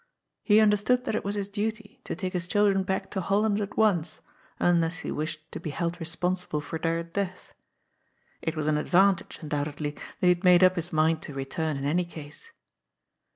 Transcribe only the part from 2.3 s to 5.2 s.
his children back to Holland at once, unless he